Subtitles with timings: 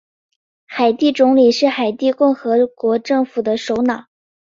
[0.65, 4.05] 海地总理是海地共和国政府的首脑。